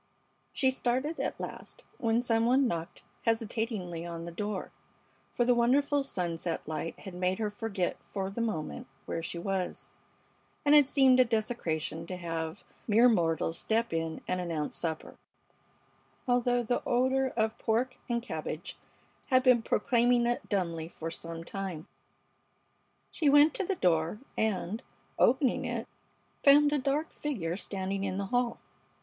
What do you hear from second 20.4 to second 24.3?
dumbly for some time. She went to the door,